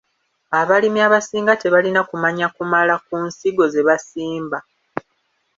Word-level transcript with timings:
Abalimi 0.59 0.99
abasinga 1.07 1.53
tebalina 1.61 2.01
kumanya 2.09 2.47
kumala 2.55 2.93
ku 3.05 3.13
nsigo 3.25 3.63
ze 3.73 3.81
basimba. 3.87 4.57